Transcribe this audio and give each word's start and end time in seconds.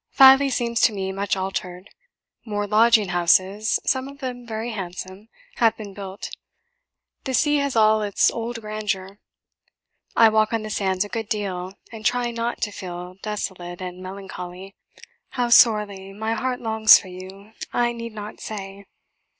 Filey 0.09 0.49
seems 0.49 0.81
to 0.81 0.91
me 0.93 1.11
much 1.11 1.37
altered; 1.37 1.91
more 2.43 2.65
lodging 2.65 3.09
houses 3.09 3.79
some 3.85 4.07
of 4.07 4.17
them 4.17 4.47
very 4.47 4.71
handsome 4.71 5.29
have 5.57 5.77
been 5.77 5.93
built; 5.93 6.31
the 7.25 7.35
sea 7.35 7.57
has 7.57 7.75
all 7.75 8.01
its 8.01 8.31
old 8.31 8.59
grandeur. 8.61 9.19
I 10.15 10.29
walk 10.29 10.53
on 10.53 10.63
the 10.63 10.71
sands 10.71 11.05
a 11.05 11.07
good 11.07 11.29
deal, 11.29 11.77
and 11.91 12.03
try 12.03 12.31
NOT 12.31 12.61
to 12.61 12.71
feel 12.71 13.17
desolate 13.21 13.79
and 13.79 14.01
melancholy. 14.01 14.75
How 15.29 15.49
sorely 15.49 16.13
my 16.13 16.33
heart 16.33 16.59
longs 16.61 16.97
for 16.97 17.07
you, 17.09 17.51
I 17.71 17.93
need 17.93 18.13
not 18.13 18.39
say. 18.39 18.87